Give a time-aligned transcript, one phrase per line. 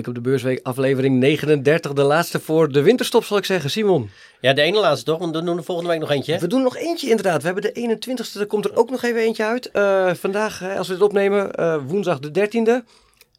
[0.00, 3.70] Blik op de beursweek, aflevering 39, de laatste voor de winterstop zal ik zeggen.
[3.70, 4.10] Simon.
[4.40, 6.38] Ja, de ene laatste toch, want we doen er volgende week nog eentje.
[6.38, 7.42] We doen nog eentje inderdaad.
[7.42, 9.70] We hebben de 21ste, er komt er ook nog even eentje uit.
[9.72, 12.86] Uh, vandaag, als we dit opnemen, uh, woensdag de 13e.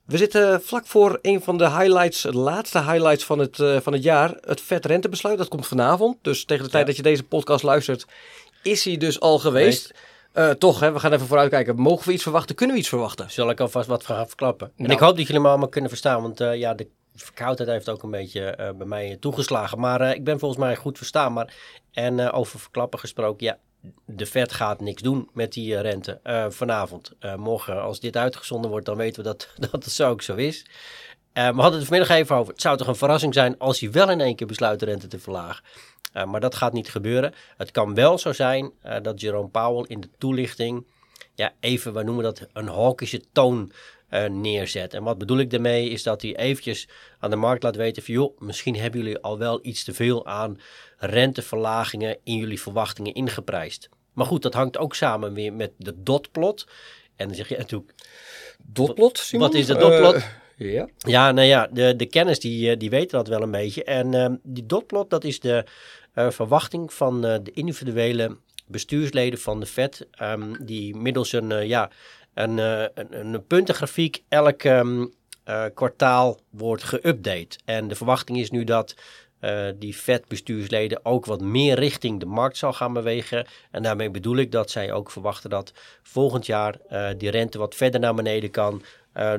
[0.05, 3.93] We zitten vlak voor een van de highlights, de laatste highlights van het, uh, van
[3.93, 4.37] het jaar.
[4.41, 6.17] Het vet rentebesluit, dat komt vanavond.
[6.21, 8.05] Dus tegen de tijd dat je deze podcast luistert,
[8.63, 9.93] is hij dus al geweest.
[10.33, 11.75] Uh, toch, hè, we gaan even vooruitkijken.
[11.75, 12.55] Mogen we iets verwachten?
[12.55, 13.31] Kunnen we iets verwachten?
[13.31, 14.71] Zal ik alvast wat gaan verklappen?
[14.75, 14.89] Nou.
[14.89, 17.89] En ik hoop dat jullie me allemaal kunnen verstaan, want uh, ja, de verkoudheid heeft
[17.89, 19.79] ook een beetje uh, bij mij toegeslagen.
[19.79, 21.53] Maar ik ben volgens mij goed verstaanbaar.
[21.91, 23.57] En over verklappen gesproken, ja,
[24.05, 26.19] de Fed gaat niks doen met die rente
[26.49, 27.11] vanavond.
[27.37, 30.65] morgen, als dit uitgezonden wordt, dan weten we dat, dat het zo ook zo is.
[31.33, 32.53] we hadden het vanmiddag even over.
[32.53, 35.07] Het zou toch een verrassing zijn als hij wel in één keer besluit de rente
[35.07, 35.63] te verlagen.
[36.13, 37.33] Uh, maar dat gaat niet gebeuren.
[37.57, 40.85] Het kan wel zo zijn uh, dat Jerome Powell in de toelichting,
[41.35, 43.71] ja, even, we noemen dat een hawkische toon
[44.09, 44.93] uh, neerzet.
[44.93, 46.87] En wat bedoel ik daarmee is dat hij eventjes
[47.19, 50.25] aan de markt laat weten van, joh, misschien hebben jullie al wel iets te veel
[50.25, 50.59] aan
[50.97, 53.89] renteverlagingen in jullie verwachtingen ingeprijsd.
[54.13, 56.67] Maar goed, dat hangt ook samen weer met de dotplot.
[57.15, 57.93] En dan zeg je natuurlijk...
[58.65, 59.47] Dotplot, Simon?
[59.47, 60.23] Wat is de dotplot?
[60.57, 60.87] Ja.
[60.97, 63.83] Ja, nou ja, de, de kennis die, die weten dat wel een beetje.
[63.83, 65.65] En uh, die dotplot, dat is de
[66.13, 71.89] verwachting van uh, de individuele bestuursleden van de Fed, um, die middels een, uh, ja,
[72.33, 75.13] een, een, een, puntengrafiek elk um,
[75.73, 77.57] kwartaal wordt geüpdate.
[77.65, 78.95] En de verwachting is nu dat
[79.75, 83.45] die Fed-bestuursleden ook wat meer richting de markt zal gaan bewegen.
[83.71, 85.73] En daarmee bedoel ik dat zij ook verwachten dat
[86.03, 86.77] volgend jaar
[87.17, 88.81] die rente wat verder naar beneden kan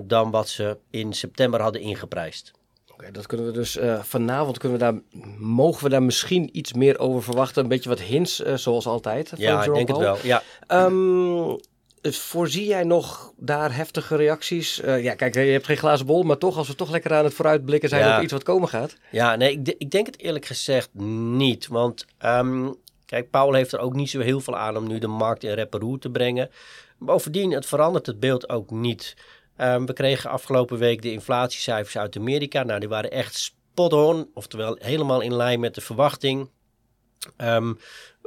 [0.03, 2.53] dan wat ze in september hadden ingeprijsd
[3.13, 5.01] dat kunnen we dus uh, vanavond kunnen we daar,
[5.39, 7.63] mogen we daar misschien iets meer over verwachten.
[7.63, 9.33] Een beetje wat hints, uh, zoals altijd.
[9.37, 10.17] Ja, ik denk het wel.
[10.23, 10.43] Ja.
[10.69, 11.59] Um,
[12.03, 14.81] voorzie jij nog daar heftige reacties?
[14.81, 17.25] Uh, ja, kijk, je hebt geen glazen bol, maar toch, als we toch lekker aan
[17.25, 18.17] het vooruitblikken zijn ja.
[18.17, 18.97] op iets wat komen gaat.
[19.11, 21.67] Ja, nee, ik, ik denk het eerlijk gezegd niet.
[21.67, 22.75] Want um,
[23.07, 25.53] kijk, Paul heeft er ook niet zo heel veel aan om nu de markt in
[25.53, 26.51] reparoer te brengen.
[26.99, 29.17] Bovendien, het verandert het beeld ook niet.
[29.59, 32.63] Um, we kregen afgelopen week de inflatiecijfers uit Amerika.
[32.63, 36.51] Nou, die waren echt spot on, oftewel helemaal in lijn met de verwachting.
[37.37, 37.79] Um,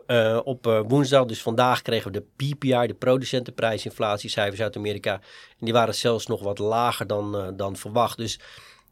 [0.07, 5.13] uh, op uh, woensdag, dus vandaag, kregen we de PPI, de producentenprijsinflatiecijfers uit Amerika.
[5.59, 8.17] En die waren zelfs nog wat lager dan, uh, dan verwacht.
[8.17, 8.39] Dus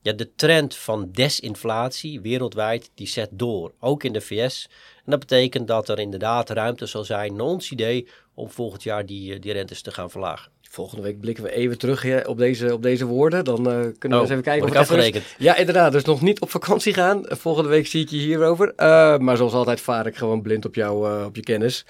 [0.03, 3.71] ja, de trend van desinflatie wereldwijd, die zet door.
[3.79, 4.69] Ook in de VS.
[4.95, 9.05] En dat betekent dat er inderdaad ruimte zal zijn, naar ons idee, om volgend jaar
[9.05, 10.51] die, die rentes te gaan verlagen.
[10.69, 13.45] Volgende week blikken we even terug op, deze, op deze woorden.
[13.45, 14.69] Dan uh, kunnen we oh, eens even kijken.
[14.69, 15.23] Of afgerekend.
[15.37, 15.91] Ja, inderdaad.
[15.91, 17.21] Dus nog niet op vakantie gaan.
[17.25, 18.67] Volgende week zie ik je hierover.
[18.67, 21.85] Uh, maar zoals altijd vaar ik gewoon blind op, jou, uh, op je kennis.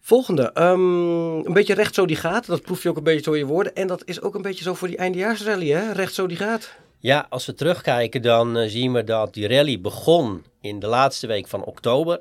[0.00, 0.50] Volgende.
[0.58, 2.46] Um, een beetje recht zo die gaat.
[2.46, 3.74] Dat proef je ook een beetje in je woorden.
[3.74, 5.70] En dat is ook een beetje zo voor die eindejaarsrally.
[5.70, 5.92] Hè?
[5.92, 6.76] Recht zo die gaat.
[7.04, 11.46] Ja, als we terugkijken dan zien we dat die rally begon in de laatste week
[11.48, 12.20] van oktober.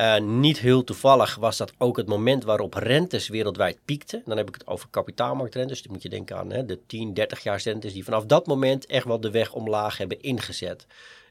[0.00, 4.22] Uh, niet heel toevallig was dat ook het moment waarop rentes wereldwijd piekten.
[4.24, 5.82] Dan heb ik het over kapitaalmarktrentes.
[5.82, 8.86] Dan moet je denken aan hè, de 10, 30 jaar rentes die vanaf dat moment
[8.86, 10.86] echt wel de weg omlaag hebben ingezet.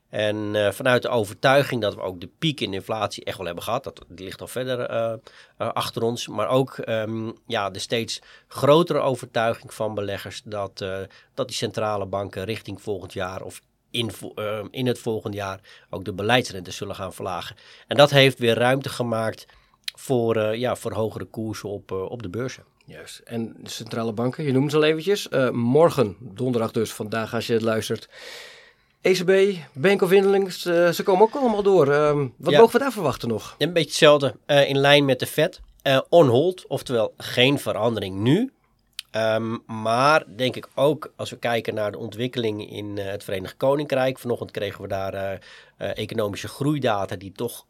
[0.09, 3.63] En uh, vanuit de overtuiging dat we ook de piek in inflatie echt wel hebben
[3.63, 5.13] gehad, dat ligt al verder uh,
[5.57, 10.85] uh, achter ons, maar ook um, ja, de steeds grotere overtuiging van beleggers dat,
[11.34, 15.59] dat die centrale banken richting volgend jaar of in, uh, in het volgende jaar
[15.90, 17.56] ook de beleidsrente zullen gaan verlagen.
[17.88, 19.46] En dat heeft weer ruimte gemaakt
[19.96, 22.63] voor, ja, voor hogere koersen op, op de beurzen.
[22.85, 23.19] Juist.
[23.19, 25.28] En de centrale banken, je noemt ze al eventjes.
[25.51, 28.09] morgen, donderdag dus, vandaag als je het luistert.
[29.02, 31.91] ECB, Bank of England, ze komen ook allemaal door.
[31.91, 32.59] Ehm, wat ja.
[32.59, 33.56] mogen we daar verwachten nog?
[33.58, 35.59] Een beetje hetzelfde, in lijn met de Fed.
[36.09, 38.52] on hold, oftewel geen verandering nu.
[39.12, 43.58] Um, maar denk ik ook als we kijken naar de ontwikkeling in uh, het Verenigd
[43.58, 44.19] Koninkrijk.
[44.19, 47.66] Vanochtend kregen we daar uh, uh, economische groeidata die toch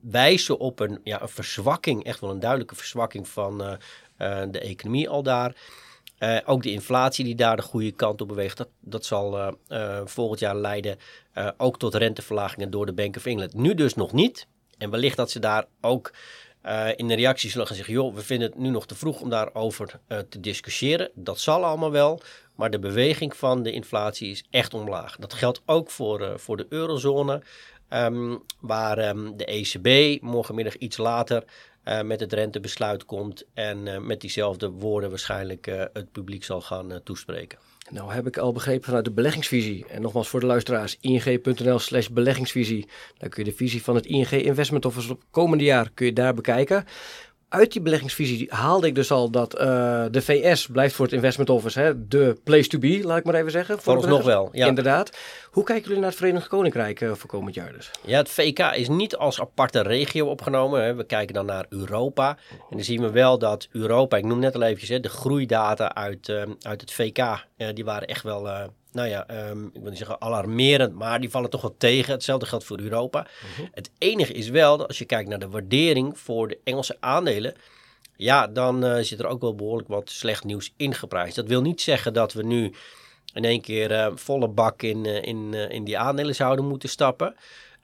[0.00, 3.78] wijzen op een, ja, een verzwakking, echt wel een duidelijke verzwakking van
[4.50, 5.54] de economie al daar.
[6.44, 9.56] Ook de inflatie die daar de goede kant op beweegt, dat, dat zal
[10.04, 10.98] volgend jaar leiden
[11.56, 13.54] ook tot renteverlagingen door de Bank of England.
[13.54, 14.46] Nu dus nog niet.
[14.78, 16.12] En wellicht dat ze daar ook
[16.96, 19.30] in de reactie zullen gaan zeggen: joh, we vinden het nu nog te vroeg om
[19.30, 21.10] daarover te discussiëren.
[21.14, 22.20] Dat zal allemaal wel,
[22.54, 25.16] maar de beweging van de inflatie is echt omlaag.
[25.16, 27.42] Dat geldt ook voor, voor de eurozone,
[27.90, 31.44] um, waar um, de ECB morgenmiddag iets later
[32.04, 37.58] met het rentebesluit komt en met diezelfde woorden waarschijnlijk het publiek zal gaan toespreken.
[37.90, 39.86] Nou heb ik al begrepen vanuit de beleggingsvisie.
[39.86, 42.88] En nogmaals voor de luisteraars, ing.nl slash beleggingsvisie.
[43.18, 46.12] Daar kun je de visie van het ING Investment Office op komende jaar kun je
[46.12, 46.84] daar bekijken.
[47.50, 49.60] Uit die beleggingsvisie haalde ik dus al dat uh,
[50.10, 53.34] de VS blijft voor het investment office hè, de place to be, laat ik maar
[53.34, 53.80] even zeggen.
[53.80, 54.66] Voor ons nog wel, ja.
[54.66, 55.16] Inderdaad.
[55.50, 57.90] Hoe kijken jullie naar het Verenigd Koninkrijk uh, voor komend jaar dus?
[58.04, 60.84] Ja, het VK is niet als aparte regio opgenomen.
[60.84, 60.94] Hè.
[60.94, 62.36] We kijken dan naar Europa.
[62.50, 65.94] En dan zien we wel dat Europa, ik noem net al eventjes, hè, de groeidata
[65.94, 68.48] uit, uh, uit het VK, die waren echt wel
[68.92, 72.12] nou ja, um, ik wil niet zeggen alarmerend, maar die vallen toch wel tegen.
[72.12, 73.26] Hetzelfde geldt voor Europa.
[73.56, 73.68] Mhm.
[73.72, 77.54] Het enige is wel dat als je kijkt naar de waardering voor de Engelse aandelen,
[78.16, 81.36] ja, dan uh, zit er ook wel behoorlijk wat slecht nieuws ingeprijsd.
[81.36, 82.74] Dat wil niet zeggen dat we nu
[83.34, 87.36] in één keer uh, volle bak in, uh, in, in die aandelen zouden moeten stappen.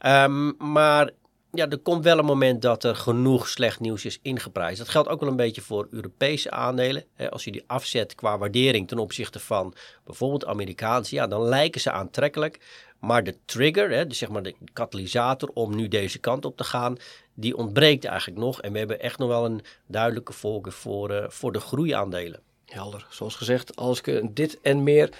[0.06, 1.10] Um, maar
[1.56, 4.78] ja, er komt wel een moment dat er genoeg slecht nieuws is ingeprijsd.
[4.78, 7.04] Dat geldt ook wel een beetje voor Europese aandelen.
[7.30, 9.74] Als je die afzet qua waardering ten opzichte van
[10.04, 12.60] bijvoorbeeld Amerikaanse, ja, dan lijken ze aantrekkelijk.
[13.00, 16.96] Maar de trigger, dus zeg maar de katalysator om nu deze kant op te gaan,
[17.34, 18.60] die ontbreekt eigenlijk nog.
[18.60, 22.40] En we hebben echt nog wel een duidelijke voorkeur voor, uh, voor de groeiaandelen.
[22.66, 23.06] Helder.
[23.10, 25.10] Zoals gezegd, als ik dit en meer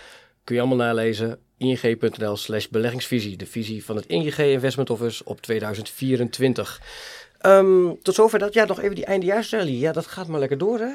[0.44, 3.36] kun je allemaal nalezen ing.nl slash beleggingsvisie.
[3.36, 6.80] De visie van het ING Investment Office op 2024.
[7.40, 7.52] Um,
[7.86, 8.54] ehm, tot zover dat.
[8.54, 9.78] Ja, nog even die eindejaarsrally.
[9.80, 10.92] Ja, dat gaat maar lekker door, hè?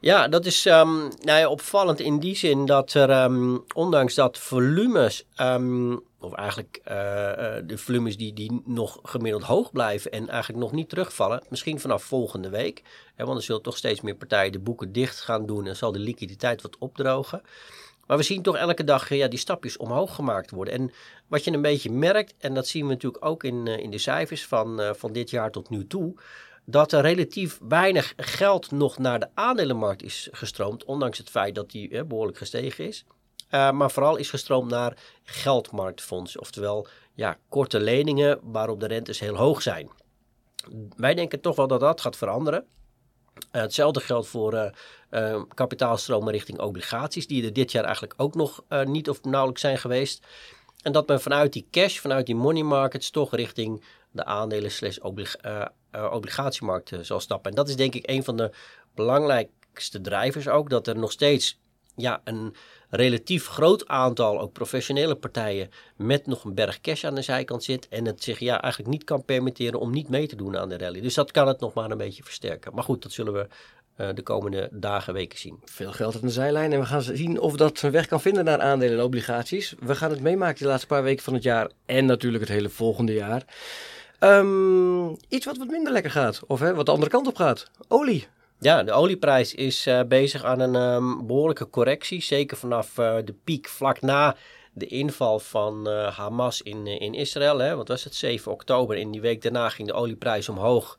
[0.00, 4.38] Ja, dat is um, nou ja, opvallend in die zin dat er, um, ondanks dat
[4.38, 5.24] volumes,
[6.20, 6.94] of eigenlijk uh,
[7.66, 12.02] de volumes die, die nog gemiddeld hoog blijven en eigenlijk nog niet terugvallen, misschien vanaf
[12.02, 12.82] volgende week.
[13.14, 15.92] Hè, want er zullen toch steeds meer partijen de boeken dicht gaan doen en zal
[15.92, 17.42] de liquiditeit wat opdrogen.
[18.10, 20.74] Maar we zien toch elke dag ja, die stapjes omhoog gemaakt worden.
[20.74, 20.90] En
[21.26, 23.98] wat je een beetje merkt, en dat zien we natuurlijk ook in, eh, in de
[23.98, 26.14] cijfers van, uh, van dit jaar tot nu toe,
[26.64, 31.70] dat er relatief weinig geld nog naar de aandelenmarkt is gestroomd, ondanks het feit dat
[31.70, 33.04] die uh, behoorlijk gestegen is.
[33.50, 39.62] maar vooral is gestroomd naar geldmarktfondsen, oftewel ja, korte leningen waarop de rentes heel hoog
[39.62, 39.90] zijn.
[40.96, 42.66] Wij denken toch wel dat dat gaat veranderen.
[43.52, 44.70] Uh, hetzelfde geldt voor uh,
[45.10, 49.78] uh, kapitaalstromen richting obligaties, die er dit jaar eigenlijk ook nog niet of nauwelijks zijn
[49.78, 50.26] geweest.
[50.82, 54.98] En dat men vanuit die cash, vanuit die money markets, toch richting de aandelen slash
[56.10, 57.50] obligatiemarkt zal stappen.
[57.50, 58.50] En dat is denk ik een van de
[58.94, 61.60] belangrijkste drijvers ook, dat er nog steeds
[61.96, 62.54] ja, een
[62.90, 67.88] relatief groot aantal ook professionele partijen met nog een berg cash aan de zijkant zit
[67.88, 70.78] en het zich ja, eigenlijk niet kan permitteren om niet mee te doen aan de
[70.78, 71.00] rally.
[71.00, 72.74] Dus dat kan het nog maar een beetje versterken.
[72.74, 73.46] Maar goed, dat zullen we
[74.00, 75.58] uh, de komende dagen, weken zien.
[75.64, 78.44] Veel geld aan de zijlijn en we gaan zien of dat zijn weg kan vinden
[78.44, 79.74] naar aandelen en obligaties.
[79.80, 82.68] We gaan het meemaken de laatste paar weken van het jaar en natuurlijk het hele
[82.68, 83.44] volgende jaar.
[84.20, 87.70] Um, iets wat wat minder lekker gaat, of hè, wat de andere kant op gaat.
[87.88, 88.28] Olie.
[88.62, 92.22] Ja, de olieprijs is uh, bezig aan een um, behoorlijke correctie.
[92.22, 94.36] Zeker vanaf uh, de piek vlak na
[94.72, 97.58] de inval van uh, Hamas in, in Israël.
[97.58, 97.76] Hè.
[97.76, 98.14] Wat was het?
[98.14, 98.96] 7 oktober.
[98.96, 100.98] In die week daarna ging de olieprijs omhoog.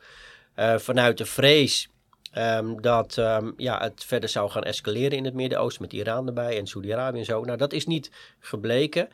[0.77, 1.89] vanuit de vrees
[2.37, 5.81] um, dat um, ja, het verder zou gaan escaleren in het Midden-Oosten.
[5.81, 7.43] Met Iran erbij en Saudi-Arabië en zo.
[7.43, 9.09] Nou, dat is niet gebleken.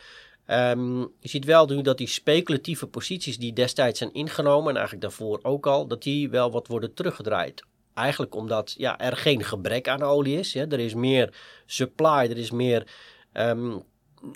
[0.45, 5.39] Je ziet wel nu dat die speculatieve posities die destijds zijn ingenomen, en eigenlijk daarvoor
[5.41, 7.63] ook al, dat die wel wat worden teruggedraaid.
[7.97, 10.53] Eigenlijk omdat ja, er geen gebrek aan olie is.
[10.53, 10.71] Hè.
[10.71, 11.33] Er is meer
[11.65, 12.87] supply, er is meer
[13.33, 13.83] um,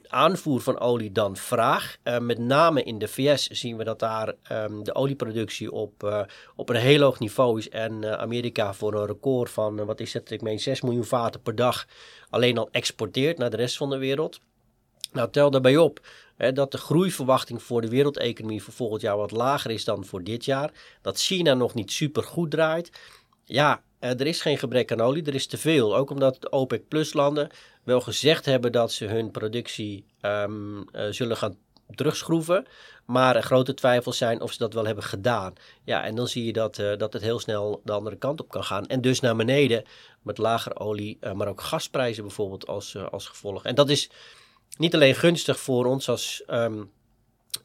[0.07, 1.97] aanvoer van olie dan vraag.
[2.03, 6.21] Uh, met name in de VS zien we dat daar um, de olieproductie op, uh,
[6.55, 7.69] op een heel hoog niveau is.
[7.69, 11.41] En uh, Amerika voor een record van, wat is het, ik meen 6 miljoen vaten
[11.41, 11.87] per dag
[12.29, 14.39] alleen al exporteert naar de rest van de wereld.
[15.11, 15.99] Nou, tel daarbij op
[16.35, 20.23] hè, dat de groeiverwachting voor de wereldeconomie voor volgend jaar wat lager is dan voor
[20.23, 20.71] dit jaar.
[21.01, 22.91] Dat China nog niet super goed draait
[23.51, 25.95] ja, eh, er is geen gebrek aan olie, er is te veel.
[25.95, 27.49] Ook omdat de OPEC Plus landen
[27.83, 31.57] wel gezegd hebben dat ze hun productie um, uh, zullen gaan
[31.95, 32.65] terugschroeven.
[33.05, 35.53] Maar er grote twijfels zijn of ze dat wel hebben gedaan.
[35.83, 38.49] Ja, en dan zie je dat, uh, dat het heel snel de andere kant op
[38.49, 38.85] kan gaan.
[38.85, 39.83] En dus naar beneden
[40.21, 43.63] met lager olie, maar ook gasprijzen bijvoorbeeld als, als gevolg.
[43.63, 44.09] En dat is
[44.77, 46.91] niet alleen gunstig voor ons als um,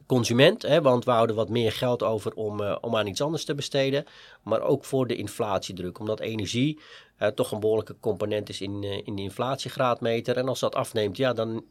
[0.05, 3.45] consument, hè, want we houden wat meer geld over om, uh, om aan iets anders
[3.45, 4.05] te besteden,
[4.43, 6.79] maar ook voor de inflatiedruk, omdat energie
[7.19, 10.37] uh, toch een behoorlijke component is in, uh, in de inflatiegraadmeter.
[10.37, 11.63] En als dat afneemt, ja, dan,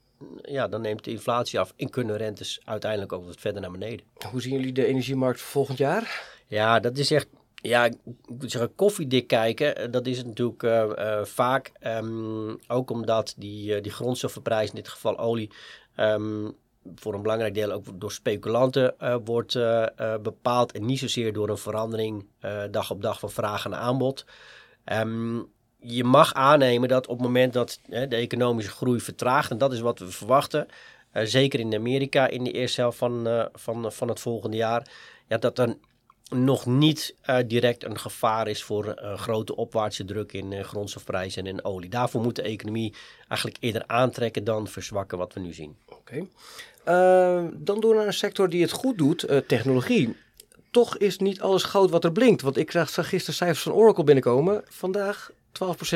[0.43, 4.07] ja, dan neemt de inflatie af en kunnen rentes uiteindelijk ook wat verder naar beneden.
[4.31, 6.35] Hoe zien jullie de energiemarkt volgend jaar?
[6.47, 7.97] Ja, dat is echt ja, ik
[8.27, 11.73] moet zeggen, koffiedik kijken, dat is natuurlijk uh, uh, vaak.
[11.87, 15.51] Um, ook omdat die, uh, die grondstoffenprijs, in dit geval olie,
[15.97, 16.57] um,
[16.95, 21.33] voor een belangrijk deel ook door speculanten uh, wordt uh, uh, bepaald en niet zozeer
[21.33, 22.27] door een verandering
[22.71, 24.25] dag op dag van vraag en aanbod.
[24.85, 25.47] Um,
[25.79, 29.81] je mag aannemen dat op het moment dat de economische groei vertraagt, en dat is
[29.81, 30.67] wat we verwachten,
[31.13, 34.91] zeker in Amerika in de eerste helft van, van, van het volgende jaar,
[35.29, 35.79] ja, dat dan
[36.29, 37.15] nog niet
[37.47, 41.91] direct een gevaar is voor uh, grote opwaartse druk in uh, grondstofprijzen en in olie.
[41.91, 42.95] Daarvoor moet de economie
[43.29, 45.77] eigenlijk eerder aantrekken dan verzwakken wat we nu zien.
[46.11, 46.27] Oké.
[47.53, 50.17] dan door naar een sector die het goed doet, technologie.
[50.71, 52.43] Toch is niet alles goud wat er blinkt.
[52.43, 54.65] Want ik zag gisteren cijfers van Oracle binnenkomen.
[54.69, 55.33] Vandaag 12%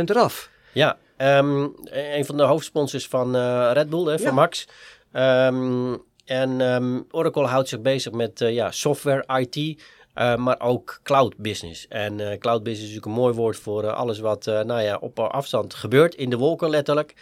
[0.04, 0.50] eraf.
[0.72, 3.36] Ja, um, een van de hoofdsponsors van
[3.72, 4.68] Red Bull, hè, van Max.
[5.12, 9.82] Um, en um, Oracle houdt zich bezig met ja, software, IT...
[10.14, 11.88] Uh, maar ook cloud business.
[11.88, 14.96] En uh, cloud business is natuurlijk een mooi woord voor uh, alles wat nou ja,
[14.96, 17.14] op afstand gebeurt, in de wolken letterlijk.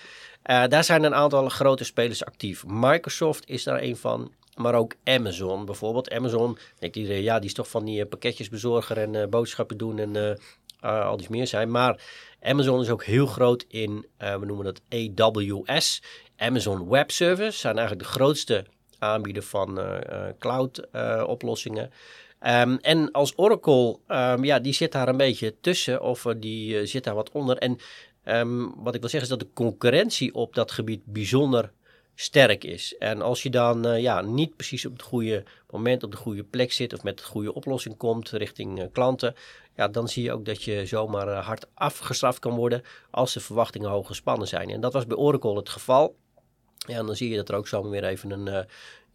[0.43, 2.65] daar zijn een aantal grote spelers actief.
[2.67, 6.11] Microsoft is daar een van, maar ook Amazon bijvoorbeeld.
[6.11, 10.39] Amazon, denkt iedereen, ja, die is toch van die pakketjesbezorger en boodschappen doen en
[10.81, 11.71] al die meer zijn.
[11.71, 12.01] Maar
[12.43, 16.03] Amazon is ook heel groot in, we noemen dat AWS,
[16.37, 17.59] Amazon Web Service.
[17.59, 18.65] Zijn eigenlijk de grootste
[18.99, 19.81] aanbieder van
[20.39, 20.89] cloud
[21.27, 21.91] oplossingen.
[22.47, 26.81] Um, en als Oracle, um, ja, die zit daar een beetje tussen of uh, die
[26.81, 27.57] uh, zit daar wat onder.
[27.57, 27.79] En
[28.25, 31.73] um, wat ik wil zeggen is dat de concurrentie op dat gebied bijzonder
[32.15, 32.97] sterk is.
[32.99, 36.45] En als je dan uh, ja, niet precies op het goede moment op de goede
[36.45, 39.35] plek zit of met de goede oplossing komt richting klanten,
[39.77, 43.91] ja, dan zie je ook dat je zomaar hard afgestraft kan worden als de verwachtingen
[43.91, 44.71] hoog gespannen zijn.
[44.71, 46.17] En dat was bij Oracle het geval.
[46.87, 48.67] Ja, en dan zie je dat er ook zomaar weer even een,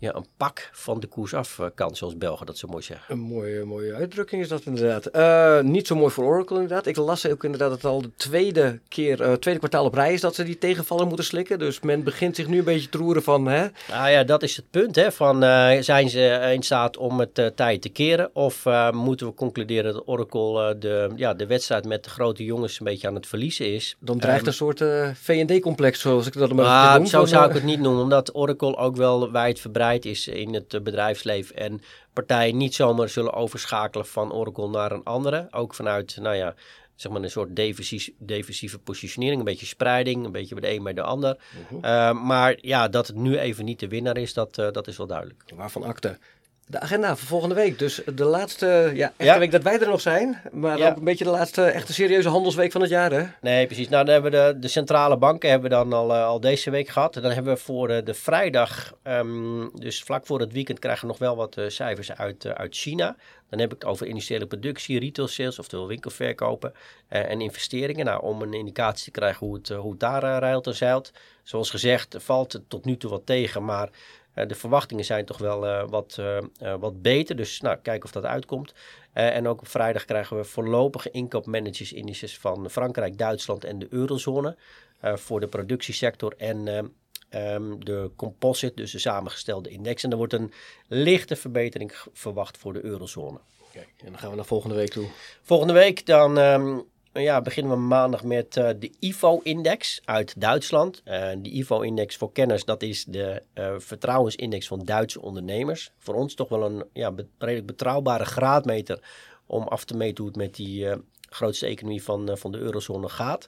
[0.04, 3.14] ja, een pak van de koers af eh, kan, zoals Belgen dat zo mooi zeggen.
[3.14, 5.16] Een mooie, mooie uitdrukking is dat inderdaad.
[5.16, 6.86] Uh, niet zo mooi voor Oracle inderdaad.
[6.86, 10.14] Ik las ook inderdaad dat het al de tweede keer, uh, tweede kwartaal op rij
[10.14, 11.60] is dat ze die tegenvallen moeten slikken.
[11.60, 13.48] Dus men begint zich nu een beetje te roeren van...
[13.48, 13.68] Hè?
[13.90, 14.96] Nou ja, dat is het punt.
[14.96, 18.30] Hè, van, uh, zijn ze in staat om het tijd te keren?
[18.34, 22.86] Of moeten we concluderen dat Oracle de, ja, de wedstrijd met de grote jongens een
[22.86, 23.96] beetje aan het verliezen is?
[24.00, 24.84] Dan dreigt um, een soort
[25.18, 27.08] V&D-complex, zoals ik dat maar nou, noem.
[27.08, 30.84] Zo zou ik het niet noemen, omdat Oracle ook wel wijd verbreid is in het
[30.84, 31.56] bedrijfsleven.
[31.56, 31.82] En
[32.14, 35.48] partijen niet zomaar zullen overschakelen van Oracle naar een andere.
[35.52, 36.56] Ook vanuit, nou ja,
[36.96, 39.40] zeg maar een soort defensieve, defensieve positionering.
[39.40, 41.38] Een beetje spreiding, een beetje bij de een bij de ander.
[41.70, 41.84] Mhm.
[41.84, 44.98] Eh, maar ja, dat het nu even niet de winnaar is, dat, uh, dat is
[44.98, 45.44] wel duidelijk.
[45.56, 46.18] Waarvan akte?
[46.68, 47.80] De agenda voor volgende week.
[47.80, 50.42] Dus de laatste ja, echte week dat wij er nog zijn.
[50.52, 53.12] Maar ook een beetje de laatste echte serieuze handelsweek van het jaar.
[53.12, 53.26] Hè?
[53.42, 53.90] Nee, precies.
[53.90, 56.70] Nou, dan hebben we de, de centrale banken hebben we dan al, uh, al deze
[56.70, 57.16] week gehad.
[57.16, 61.02] En dan hebben we voor uh, de vrijdag, um, dus vlak voor het weekend, krijgen
[61.02, 63.16] we nog wel wat uh, cijfers uit, uit China.
[63.50, 66.74] Dan heb ik het over industriële productie, retail sales, oftewel winkelverkopen
[67.08, 68.06] en investeringen.
[68.06, 71.12] Nou, om een indicatie te krijgen hoe het, hoe het daar rijlt en zeilt.
[71.44, 73.90] Zoals gezegd, valt het tot nu toe wat tegen, maar
[74.34, 77.36] de verwachtingen zijn toch wel uh, wat, uh, wat beter.
[77.36, 78.74] Dus nou, kijken of dat uitkomt.
[79.14, 84.58] en ook op vrijdag krijgen we voorlopige inkoopmanagers indices van Frankrijk, Duitsland en de eurozone.
[85.02, 86.92] voor de productiesector en
[87.36, 90.04] um, de composite, dus de samengestelde index.
[90.04, 90.54] En er wordt een
[90.88, 93.40] lichte verbetering verwacht voor de eurozone.
[93.72, 95.08] Kijk, en dan gaan we naar volgende week toe.
[95.42, 96.84] Volgende week dan um,
[97.22, 101.02] ja, beginnen we maandag met uh, de IFO-index uit Duitsland.
[101.06, 105.92] Uh, de IFO-index voor kenners, dat is de uh, vertrouwensindex van Duitse ondernemers.
[105.98, 109.00] Voor ons toch wel een ja, redelijk betrouwbare graadmeter
[109.46, 110.88] om af te meten hoe het met die
[111.30, 113.48] grootste economie van, van de eurozone gaat.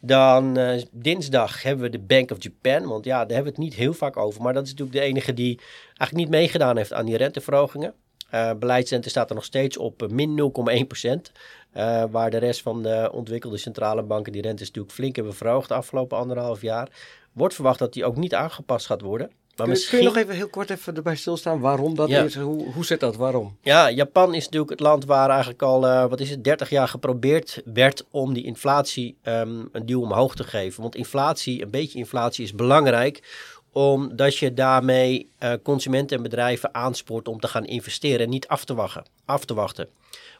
[0.00, 0.58] Dan
[0.90, 3.92] dinsdag hebben we de Bank of Japan, want ja, daar hebben we het niet heel
[3.92, 4.42] vaak over.
[4.42, 7.94] Maar dat is natuurlijk de enige die eigenlijk niet meegedaan heeft aan die renteverhogingen.
[8.34, 10.52] Uh, staat er nog steeds op min
[11.06, 11.32] 0,1%.
[11.76, 15.68] Uh, waar de rest van de ontwikkelde centrale banken die rentes natuurlijk flink hebben verhoogd
[15.68, 16.88] de afgelopen anderhalf jaar.
[17.32, 19.30] Wordt verwacht dat die ook niet aangepast gaat worden.
[19.56, 19.98] Maar kun, misschien...
[19.98, 22.36] kun je nog even heel kort even erbij stilstaan waarom dat is?
[22.36, 23.16] Hoe, hoe zit dat?
[23.16, 23.56] Waarom?
[23.62, 26.88] Ja, Japan is natuurlijk het land waar eigenlijk al, uh, wat is het, 30 jaar
[26.88, 30.82] geprobeerd werd om die inflatie um, een duw omhoog te geven.
[30.82, 33.22] Want inflatie, een beetje inflatie is belangrijk
[33.72, 38.64] omdat je daarmee uh, consumenten en bedrijven aanspoort om te gaan investeren en niet af
[38.64, 39.04] te wachten.
[39.24, 39.88] Af te wachten.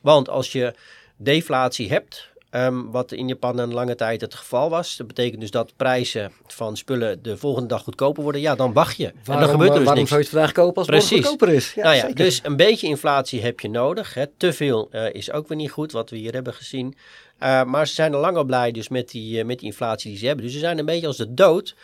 [0.00, 0.74] Want als je
[1.16, 4.96] deflatie hebt, um, wat in Japan een lange tijd het geval was.
[4.96, 8.40] Dat betekent dus dat prijzen van spullen de volgende dag goedkoper worden.
[8.40, 9.12] Ja, dan wacht je.
[9.24, 10.08] Waarom, en dan gebeurt er dus waarom niks.
[10.08, 11.74] zou je het vandaag kopen als het goedkoper is?
[11.74, 14.14] Ja, nou ja, dus een beetje inflatie heb je nodig.
[14.14, 14.26] Hè.
[14.26, 16.94] Te veel uh, is ook weer niet goed, wat we hier hebben gezien.
[17.42, 20.10] Uh, maar ze zijn al lang al blij dus met die, uh, met die inflatie
[20.10, 20.44] die ze hebben.
[20.44, 21.74] Dus ze zijn een beetje als de dood,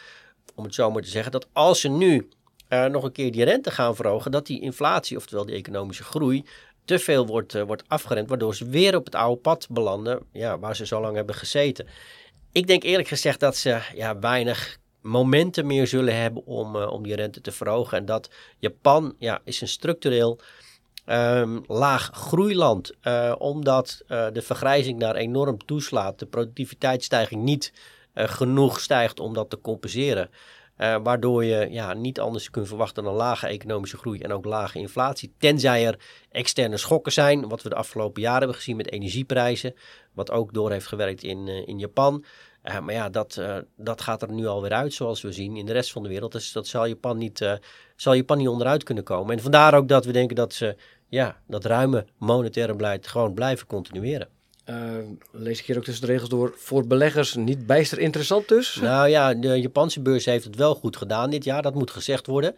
[0.54, 2.28] om het zo maar te zeggen, dat als ze nu
[2.90, 6.44] nog een keer die rente gaan verhogen, dat die inflatie, oftewel die economische groei,
[6.90, 10.58] te veel wordt, uh, wordt afgerend, waardoor ze weer op het oude pad belanden, ja,
[10.58, 11.86] waar ze zo lang hebben gezeten.
[12.52, 17.02] Ik denk eerlijk gezegd dat ze ja, weinig momenten meer zullen hebben om, uh, om
[17.02, 17.98] die rente te verhogen.
[17.98, 20.40] En dat Japan ja, is een structureel
[21.06, 27.72] um, laag groeiland, uh, omdat de vergrijzing daar enorm toeslaat, de productiviteitsstijging niet
[28.14, 30.30] genoeg stijgt om dat te compenseren.
[30.80, 34.78] Uh, waardoor je ja, niet anders kunt verwachten dan lage economische groei en ook lage
[34.78, 35.34] inflatie.
[35.38, 35.98] Tenzij er
[36.30, 39.74] externe schokken zijn, wat we de afgelopen jaren hebben gezien met energieprijzen.
[40.12, 42.24] Wat ook door heeft gewerkt in, uh, in Japan.
[42.64, 43.42] Uh, maar ja, dat,
[43.76, 46.32] dat gaat er nu alweer uit, zoals we zien in de rest van de wereld.
[46.32, 47.58] Dus dat zal Japan niet,
[47.96, 49.36] zal Japan niet onderuit kunnen komen.
[49.36, 50.76] En vandaar ook dat we denken dat ze
[51.08, 54.28] ja, dat ruime monetaire beleid gewoon blijven continueren.
[54.70, 54.76] Uh,
[55.30, 56.54] lees ik hier ook tussen de regels door.
[56.56, 58.74] Voor beleggers niet bijster interessant dus?
[58.74, 61.62] Nou ja, de Japanse beurs heeft het wel goed gedaan dit jaar.
[61.62, 62.54] Dat moet gezegd worden.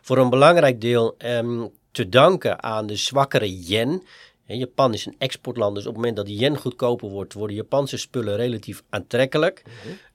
[0.00, 4.02] Voor een belangrijk deel um, te danken aan de zwakkere yen.
[4.46, 7.96] Japan is een exportland, dus op het moment dat de yen goedkoper wordt, worden Japanse
[7.96, 9.62] spullen relatief aantrekkelijk.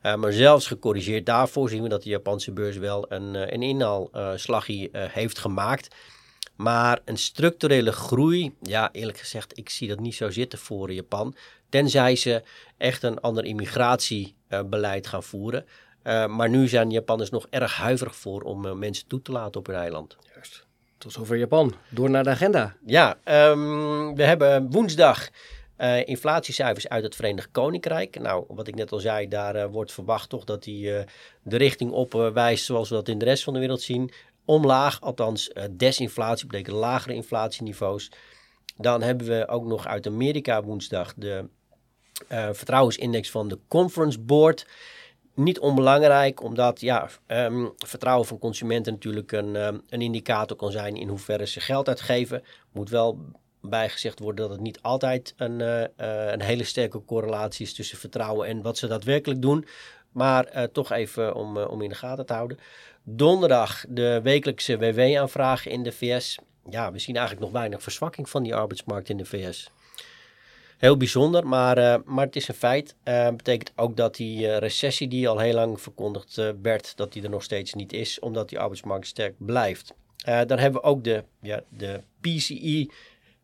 [0.04, 3.62] uh, maar zelfs gecorrigeerd daarvoor zien we dat de Japanse beurs wel een, uh, een
[3.62, 5.96] inhaalslagje heeft gemaakt.
[6.60, 11.36] Maar een structurele groei, ja, eerlijk gezegd, ik zie dat niet zo zitten voor Japan.
[11.70, 12.44] Tenzij ze
[12.78, 15.66] echt een ander immigratiebeleid gaan voeren.
[16.04, 19.60] Uh, maar nu zijn Japanners nog erg huiverig voor om uh, mensen toe te laten
[19.60, 20.18] op hun eiland.
[20.34, 20.66] Juist.
[20.98, 21.74] Tot zover Japan.
[21.90, 22.76] Door naar de agenda.
[22.86, 25.30] Ja, um, we hebben woensdag
[25.78, 28.20] uh, inflatiecijfers uit het Verenigd Koninkrijk.
[28.20, 30.92] Nou, wat ik net al zei, daar wordt verwacht toch dat die
[31.44, 34.12] de richting op wijst zoals we dat in de rest van de wereld zien
[34.50, 38.12] omlaag, althans uh, desinflatie betekent lagere inflatieniveaus.
[38.78, 41.50] Dan hebben we ook nog uit Amerika woensdag de
[42.32, 44.68] uh, vertrouwensindex van de Conference Board.
[45.36, 50.96] Niet onbelangrijk, omdat ja, um, vertrouwen van consumenten natuurlijk een, um, een indicator kan zijn
[50.96, 52.44] in hoeverre ze geld uitgeven.
[52.72, 53.20] Moet wel
[53.62, 55.84] bijgezegd worden dat het niet altijd een, uh,
[56.32, 59.66] een hele sterke correlatie is tussen vertrouwen en wat ze daadwerkelijk doen.
[60.12, 62.60] Maar toch even om, om in de gaten te houden.
[63.04, 66.38] Donderdag de wekelijkse WW-aanvraag in de VS.
[66.70, 69.72] Ja, we zien eigenlijk nog weinig verzwakking van die arbeidsmarkt in de VS.
[70.78, 72.96] Heel bijzonder, maar, uh, maar het is een feit.
[73.04, 77.30] Uh, betekent ook dat die recessie die al heel lang verkondigd werd, dat die er
[77.30, 79.94] nog steeds niet is, omdat die arbeidsmarkt sterk blijft.
[80.24, 82.90] dan hebben we ook de, ja, de PCE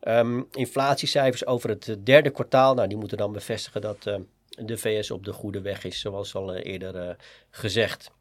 [0.02, 2.74] um, inflatiecijfers over het derde kwartaal.
[2.74, 4.10] Nou, die moeten dan bevestigen dat
[4.56, 7.16] de VS op de goede weg is, zoals al eerder
[7.50, 8.12] gezegd.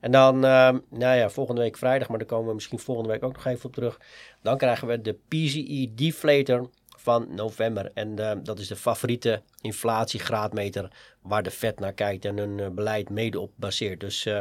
[0.00, 3.22] En dan, uh, nou ja, volgende week vrijdag, maar daar komen we misschien volgende week
[3.22, 4.00] ook nog even op terug.
[4.42, 6.70] Dan krijgen we de PCE Deflator
[7.02, 7.90] van november.
[7.94, 10.90] En uh, dat is de favoriete inflatiegraadmeter
[11.22, 14.00] waar de Fed naar kijkt en hun uh, beleid mede op baseert.
[14.00, 14.38] Dus eh,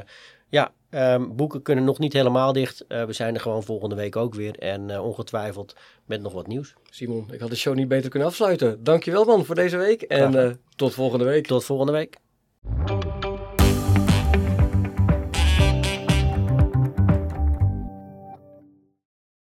[0.52, 2.86] ja, um, boeken kunnen nog niet helemaal dicht.
[2.88, 6.74] we zijn er gewoon volgende week ook weer en ongetwijfeld met nog wat nieuws.
[6.90, 8.84] Simon, ik had de show niet beter kunnen afsluiten.
[8.84, 11.48] Dankjewel man voor deze week en tot volgende week.
[11.48, 12.18] Tot volgende week.